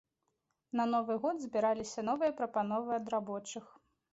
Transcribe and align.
На 0.79 0.87
новы 0.93 1.17
год 1.27 1.45
збіраліся 1.45 2.05
новыя 2.09 2.31
прапановы 2.41 2.91
ад 2.99 3.05
рабочых. 3.17 3.65